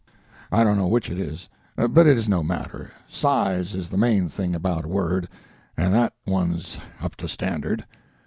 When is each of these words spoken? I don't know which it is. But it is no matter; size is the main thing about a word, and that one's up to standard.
I 0.51 0.63
don't 0.63 0.77
know 0.77 0.87
which 0.87 1.11
it 1.11 1.19
is. 1.19 1.47
But 1.75 2.07
it 2.07 2.17
is 2.17 2.27
no 2.27 2.41
matter; 2.41 2.89
size 3.07 3.75
is 3.75 3.91
the 3.91 3.99
main 3.99 4.29
thing 4.29 4.55
about 4.55 4.85
a 4.85 4.87
word, 4.87 5.29
and 5.77 5.93
that 5.93 6.13
one's 6.25 6.79
up 6.99 7.15
to 7.17 7.27
standard. 7.27 7.85